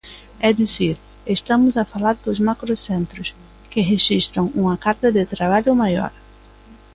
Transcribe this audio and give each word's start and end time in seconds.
É 0.47 0.49
dicir, 0.61 0.95
estamos 1.37 1.73
a 1.77 1.87
falar 1.93 2.15
dos 2.25 2.39
macrocentros, 2.49 3.27
que 3.71 3.87
rexistran 3.93 4.45
unha 4.61 4.75
carga 4.85 5.09
de 5.17 5.23
traballo 5.33 5.71
maior. 5.83 6.13